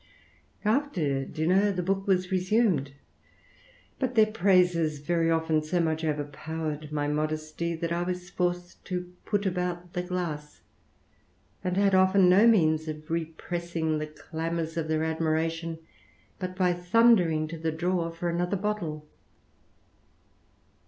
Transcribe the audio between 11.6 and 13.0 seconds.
an< had often no means